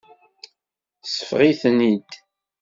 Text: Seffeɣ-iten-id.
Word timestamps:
Seffeɣ-iten-id. 1.05 2.09